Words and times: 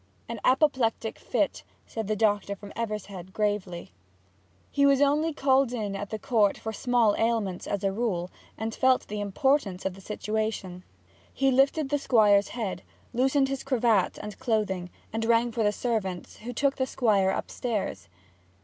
'An 0.27 0.39
apoplectic 0.43 1.19
fit,' 1.19 1.61
said 1.85 2.07
the 2.07 2.15
doctor 2.15 2.55
from 2.55 2.71
Evershead, 2.75 3.31
gravely. 3.33 3.91
He 4.71 4.83
was 4.83 4.99
only 4.99 5.31
called 5.31 5.71
in 5.73 5.95
at 5.95 6.09
the 6.09 6.17
Court 6.17 6.57
for 6.57 6.73
small 6.73 7.15
ailments, 7.19 7.67
as 7.67 7.83
a 7.83 7.91
rule, 7.91 8.31
and 8.57 8.73
felt 8.73 9.07
the 9.09 9.21
importance 9.21 9.85
of 9.85 9.93
the 9.93 10.01
situation. 10.01 10.83
He 11.31 11.51
lifted 11.51 11.89
the 11.89 11.99
Squire's 11.99 12.47
head, 12.47 12.81
loosened 13.13 13.47
his 13.47 13.63
cravat 13.63 14.17
and 14.23 14.39
clothing, 14.39 14.89
and 15.13 15.23
rang 15.23 15.51
for 15.51 15.61
the 15.63 15.71
servants, 15.71 16.37
who 16.37 16.51
took 16.51 16.77
the 16.77 16.87
Squire 16.87 17.29
upstairs. 17.29 18.09